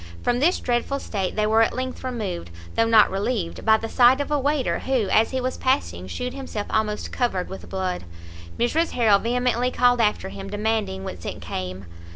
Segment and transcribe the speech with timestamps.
[0.23, 4.19] From this dreadful state they were at length removed, though not relieved, by the sight
[4.19, 8.05] of a waiter, who, as he was passing shewed himself almost covered with blood!
[8.57, 11.85] Mrs Harrel vehemently called after him, demanding whence it came?